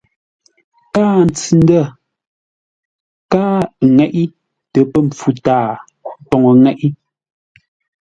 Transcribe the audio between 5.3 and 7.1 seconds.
tâa poŋə́ ŋeʼé.